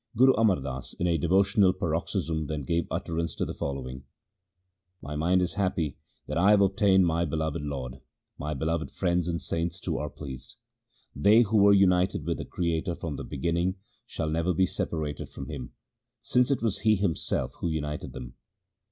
[0.17, 4.03] Guru Amar Das in a devotional paroxysm then gave utterance to the following:—
[5.03, 8.01] My mind is happy that I have obtained my beloved Lord;
[8.39, 10.55] my beloved friends and saints too are pleased.
[11.15, 13.75] They who were united with the Creator from the beginning
[14.07, 15.73] shall never be separated from Him,
[16.23, 18.33] since it was He Himself who united them.